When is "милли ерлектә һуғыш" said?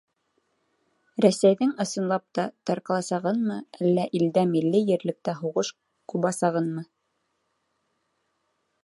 4.55-5.71